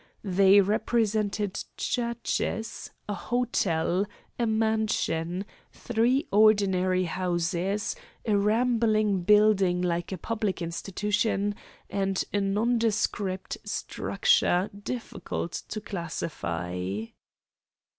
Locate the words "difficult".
14.83-15.51